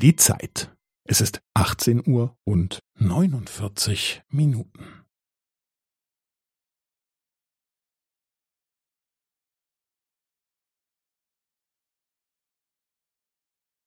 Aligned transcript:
Die 0.00 0.16
Zeit. 0.16 0.74
Es 1.04 1.20
ist 1.20 1.42
18 1.54 2.00
Uhr 2.08 2.34
und 2.44 2.80
49 2.94 4.22
Minuten. 4.28 5.04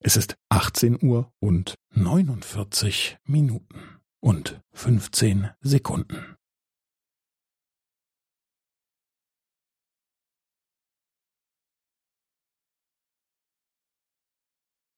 Es 0.00 0.16
ist 0.16 0.38
18 0.48 0.96
Uhr 1.04 1.30
und 1.40 1.74
49 1.92 3.18
Minuten 3.26 4.00
und 4.20 4.62
15 4.72 5.50
Sekunden. 5.60 6.37